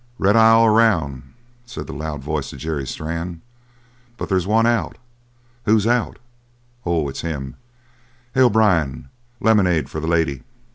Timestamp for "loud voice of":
1.93-2.57